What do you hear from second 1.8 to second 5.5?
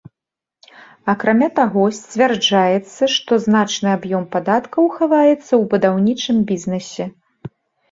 сцвярджаецца, што значны аб'ём падаткаў хаваецца